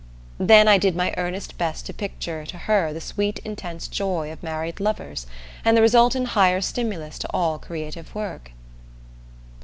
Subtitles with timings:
[0.39, 4.41] Then I did my earnest best to picture to her the sweet intense joy of
[4.41, 5.27] married lovers,
[5.63, 8.51] and the result in higher stimulus to all creative work.